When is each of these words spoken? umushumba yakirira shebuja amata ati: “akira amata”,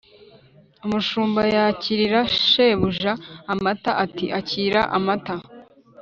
umushumba 0.85 1.41
yakirira 1.55 2.21
shebuja 2.47 3.11
amata 3.53 3.91
ati: 4.03 4.25
“akira 4.39 4.81
amata”, 4.97 5.35